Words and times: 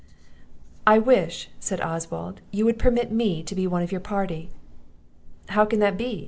"I 0.87 0.97
wish," 0.97 1.51
said 1.59 1.79
Oswald, 1.79 2.41
"you 2.49 2.65
would 2.65 2.79
permit 2.79 3.11
me 3.11 3.43
to 3.43 3.53
be 3.53 3.67
one 3.67 3.83
of 3.83 3.91
your 3.91 4.01
party." 4.01 4.49
"How 5.49 5.63
can 5.63 5.77
that 5.81 5.95
be?" 5.95 6.19